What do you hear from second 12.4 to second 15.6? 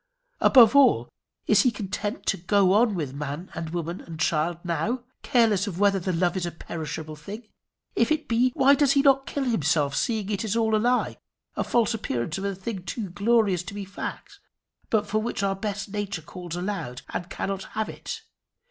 a thing too glorious to be fact, but for which our